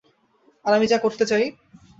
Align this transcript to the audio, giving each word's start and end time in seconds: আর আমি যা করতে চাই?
আর 0.65 0.71
আমি 0.73 0.85
যা 0.87 0.97
করতে 0.97 1.23
চাই? 1.25 1.43